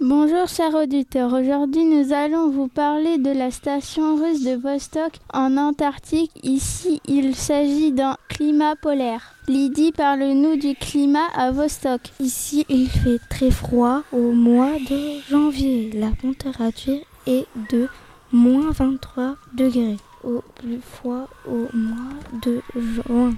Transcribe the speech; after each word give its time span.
Bonjour 0.00 0.46
chers 0.46 0.76
auditeurs, 0.76 1.32
aujourd'hui 1.32 1.84
nous 1.84 2.12
allons 2.12 2.50
vous 2.50 2.68
parler 2.68 3.18
de 3.18 3.30
la 3.30 3.50
station 3.50 4.14
russe 4.14 4.44
de 4.44 4.54
Vostok 4.54 5.14
en 5.34 5.56
Antarctique. 5.56 6.30
Ici 6.44 7.02
il 7.08 7.34
s'agit 7.34 7.90
d'un 7.90 8.16
climat 8.28 8.76
polaire. 8.76 9.34
Lydie 9.48 9.90
parle-nous 9.90 10.54
du 10.54 10.76
climat 10.76 11.26
à 11.34 11.50
Vostok. 11.50 12.12
Ici 12.20 12.64
il 12.68 12.88
fait 12.88 13.18
très 13.28 13.50
froid 13.50 14.04
au 14.12 14.30
mois 14.30 14.78
de 14.88 15.20
janvier. 15.28 15.90
La 15.92 16.12
température 16.12 17.00
est 17.26 17.46
de 17.72 17.88
moins 18.30 18.70
23 18.70 19.34
degrés. 19.54 19.96
Au 20.22 20.44
plus 20.54 20.80
froid 20.80 21.26
au 21.44 21.66
mois 21.76 22.14
de 22.44 22.62
juin, 22.76 23.34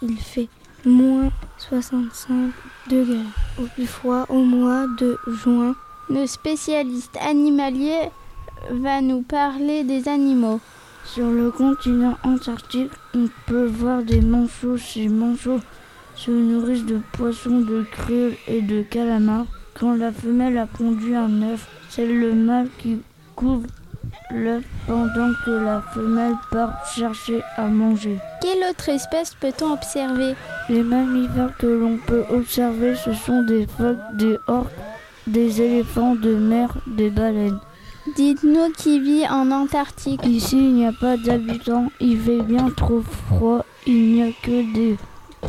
il 0.00 0.16
fait 0.16 0.48
moins 0.84 1.30
65 1.58 2.50
degrés. 2.88 3.26
Au 3.58 3.66
plus 3.74 3.86
froid 3.86 4.26
au 4.28 4.42
mois 4.42 4.86
de 4.98 5.16
juin, 5.26 5.74
le 6.10 6.26
spécialiste 6.26 7.16
animalier 7.20 8.10
va 8.70 9.00
nous 9.00 9.22
parler 9.22 9.84
des 9.84 10.08
animaux. 10.08 10.60
Sur 11.04 11.26
le 11.30 11.50
continent 11.50 12.16
antarctique, 12.22 12.90
on 13.14 13.28
peut 13.46 13.66
voir 13.66 14.02
des 14.02 14.20
manchots. 14.20 14.78
Ces 14.78 15.08
manchots 15.08 15.60
se 16.14 16.30
nourrissent 16.30 16.86
de 16.86 17.00
poissons, 17.12 17.60
de 17.60 17.84
krill 17.90 18.34
et 18.46 18.62
de 18.62 18.82
calamars. 18.82 19.46
Quand 19.74 19.94
la 19.94 20.12
femelle 20.12 20.58
a 20.58 20.66
pondu 20.66 21.14
un 21.14 21.42
œuf, 21.42 21.66
c'est 21.88 22.06
le 22.06 22.34
mâle 22.34 22.68
qui 22.78 22.98
couvre 23.34 23.66
l'œuf 24.34 24.64
pendant 24.86 25.30
que 25.44 25.50
la 25.50 25.82
femelle 25.94 26.34
part 26.50 26.84
chercher 26.94 27.42
à 27.56 27.66
manger. 27.66 28.18
Quelle 28.40 28.68
autre 28.70 28.88
espèce 28.88 29.34
peut-on 29.34 29.72
observer? 29.72 30.34
Les 30.68 30.82
mammifères 30.82 31.56
que 31.58 31.66
l'on 31.66 31.98
peut 31.98 32.24
observer, 32.30 32.94
ce 32.96 33.12
sont 33.12 33.42
des 33.44 33.66
phoques, 33.66 33.98
des 34.14 34.36
orques, 34.46 34.72
des 35.26 35.60
éléphants 35.60 36.14
de 36.14 36.34
mer, 36.34 36.74
des 36.86 37.10
baleines. 37.10 37.60
Dites-nous 38.16 38.72
qui 38.76 38.98
vit 38.98 39.28
en 39.28 39.50
Antarctique. 39.52 40.26
Ici, 40.26 40.56
il 40.56 40.74
n'y 40.74 40.86
a 40.86 40.92
pas 40.92 41.16
d'habitants, 41.16 41.90
il 42.00 42.18
fait 42.18 42.42
bien 42.42 42.68
trop 42.70 43.00
froid, 43.00 43.64
il 43.86 44.14
n'y 44.14 44.22
a 44.22 44.32
que 44.42 44.74
des 44.74 44.96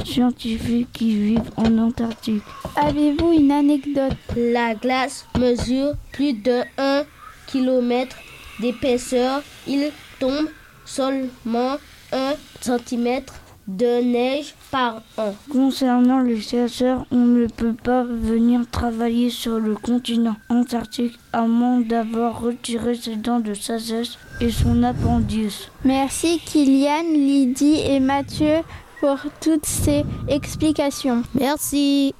scientifiques 0.05 0.91
qui 0.93 1.15
vivent 1.15 1.51
en 1.57 1.77
Antarctique. 1.77 2.43
Avez-vous 2.75 3.31
une 3.33 3.51
anecdote? 3.51 4.13
La 4.35 4.75
glace 4.75 5.25
mesure 5.37 5.93
plus 6.11 6.33
de 6.33 6.61
1 6.77 7.03
km 7.47 8.15
d'épaisseur. 8.59 9.41
Il 9.67 9.91
tombe 10.19 10.47
seulement 10.85 11.77
1 12.11 12.33
cm 12.61 13.21
de 13.67 14.03
neige 14.03 14.55
par 14.71 15.01
an. 15.17 15.33
Concernant 15.49 16.19
les 16.19 16.41
chasseurs, 16.41 17.05
on 17.11 17.25
ne 17.25 17.47
peut 17.47 17.73
pas 17.73 18.03
venir 18.03 18.61
travailler 18.69 19.29
sur 19.29 19.59
le 19.59 19.75
continent 19.75 20.35
antarctique 20.49 21.17
à 21.31 21.43
moins 21.43 21.79
d'avoir 21.79 22.41
retiré 22.41 22.95
ses 22.95 23.15
dents 23.15 23.39
de 23.39 23.53
sagesse 23.53 24.17
et 24.41 24.51
son 24.51 24.83
appendice. 24.83 25.69
Merci 25.85 26.39
Kylian, 26.45 27.13
Lydie 27.13 27.79
et 27.85 27.99
Mathieu 27.99 28.61
pour 28.99 29.17
toutes 29.41 29.65
ces 29.65 30.03
explications. 30.27 31.23
Merci. 31.33 32.13